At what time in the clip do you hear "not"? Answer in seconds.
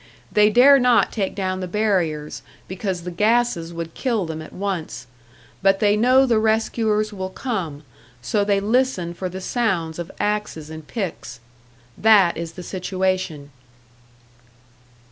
0.79-1.11